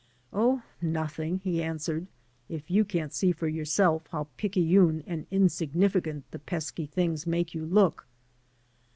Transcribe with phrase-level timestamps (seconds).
[0.33, 2.07] "Oh, nothing," he answered,
[2.49, 7.63] "if you can*t see for yourself how picayune and insignificant the pesky things make you
[7.67, 8.07] look."